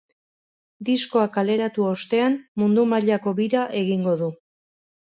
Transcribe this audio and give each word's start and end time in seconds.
Diskoa 0.89 1.25
kaleratu 1.35 1.87
ostean, 1.91 2.39
mundu 2.65 2.89
mailako 2.97 3.37
bira 3.45 3.71
egingo 3.85 4.21
du. 4.27 4.35